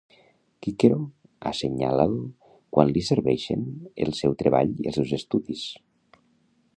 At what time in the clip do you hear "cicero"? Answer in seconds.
0.65-0.95